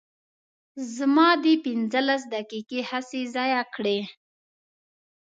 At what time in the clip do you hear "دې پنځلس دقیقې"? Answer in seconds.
1.43-2.79